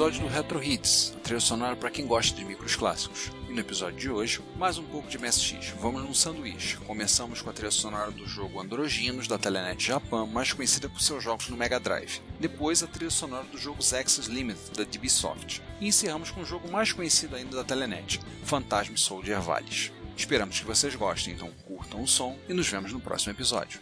[0.00, 3.30] episódio do Retro Hits, trilha sonora para quem gosta de micros clássicos.
[3.46, 5.74] E no episódio de hoje, mais um pouco de MSX.
[5.78, 6.78] Vamos num sanduíche.
[6.78, 11.22] Começamos com a trilha sonora do jogo Androginos da Telenet Japan, mais conhecida por seus
[11.22, 12.22] jogos no Mega Drive.
[12.38, 15.60] Depois a trilha sonora do jogo Zexus Limited da DBsoft.
[15.78, 19.92] E encerramos com o jogo mais conhecido ainda da Telenet, Phantasm Soldier Valles.
[20.16, 23.78] Esperamos que vocês gostem, então curtam o som e nos vemos no próximo episódio.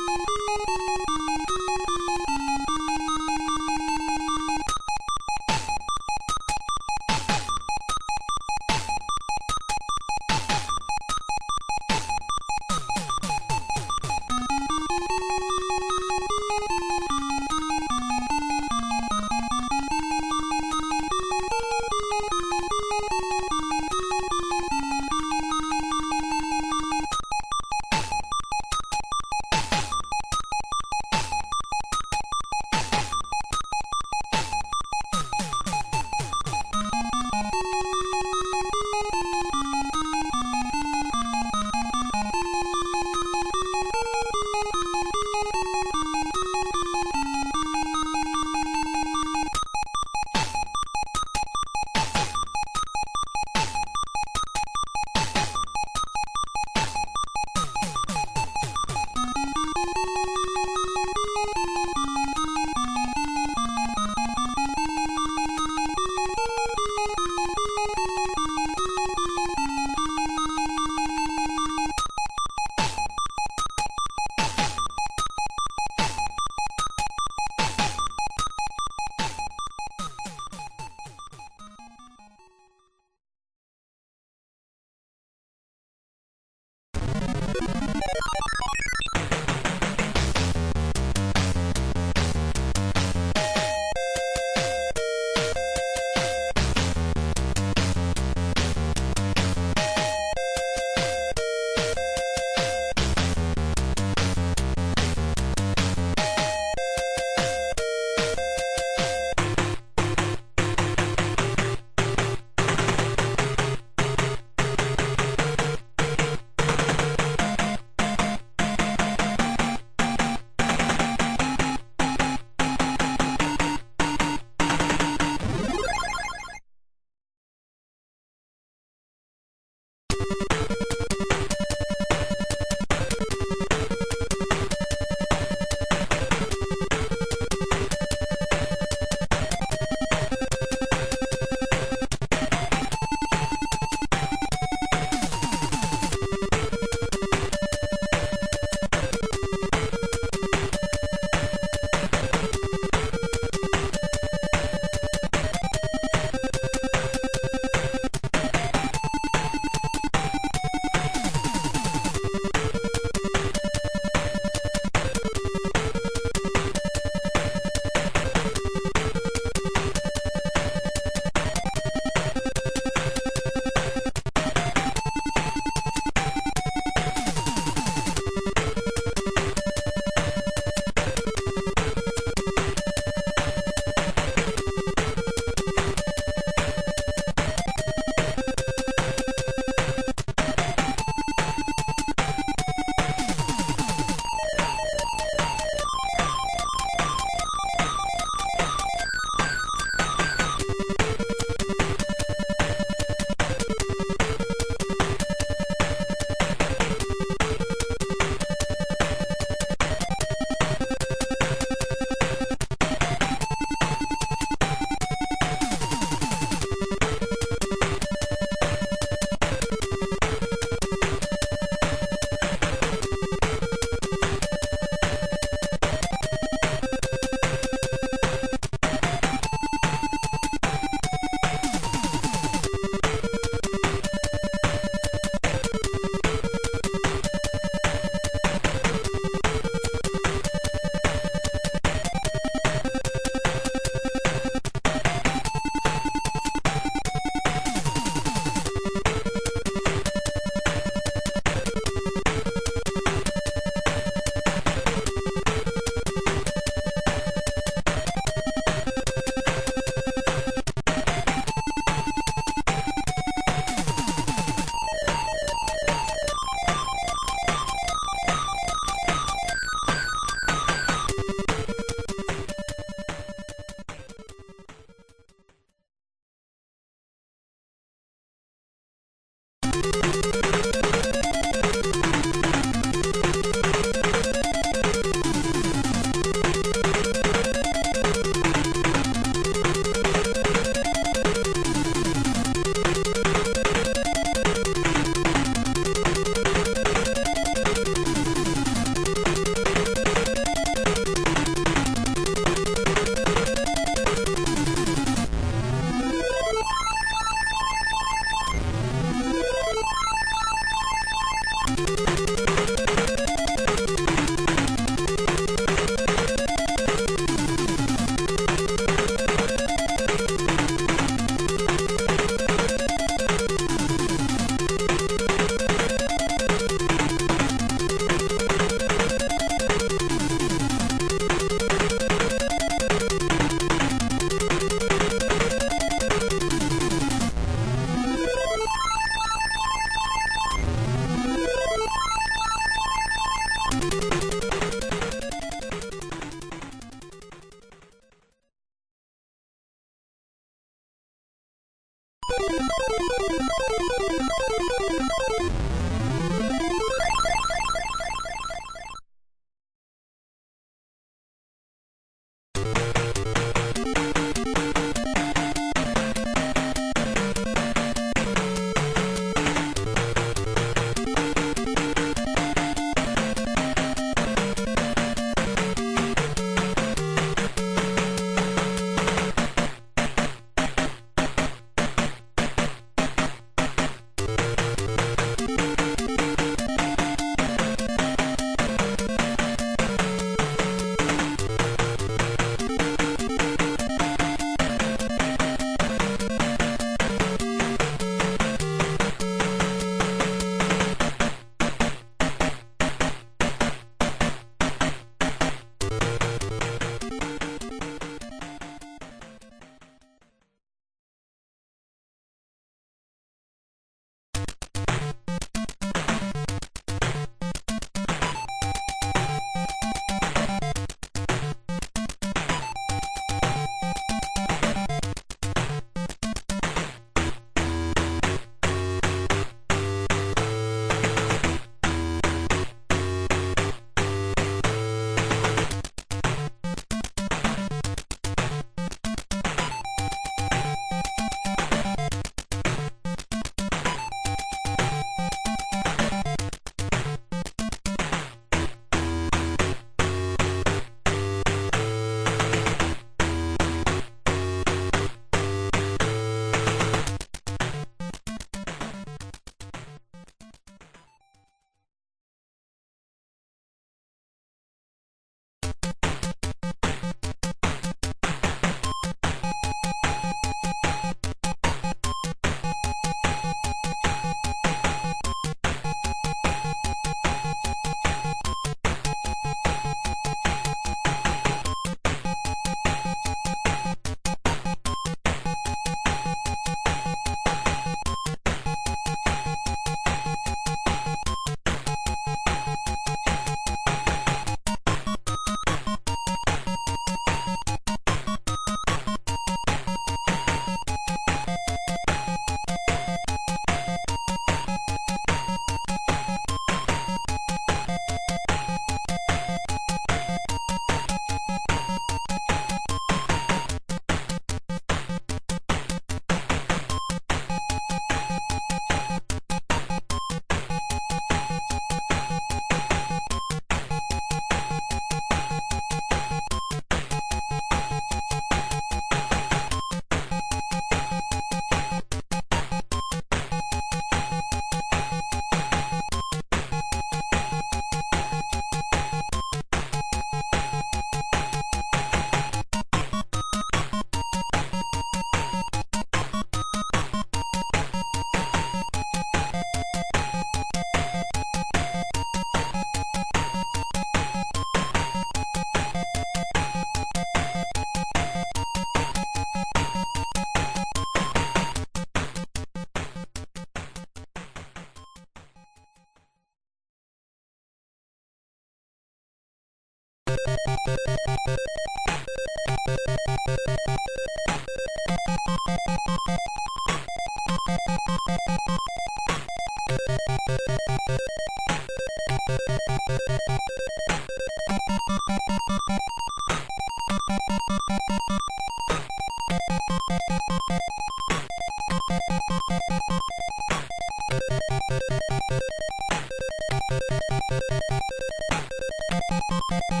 [599.90, 600.00] you